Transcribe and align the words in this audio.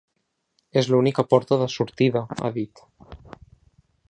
“És 0.81 0.89
l’única 0.93 1.25
porta 1.33 1.59
de 1.65 1.69
sortida”, 1.75 2.25
ha 2.47 2.53
dit. 2.61 2.87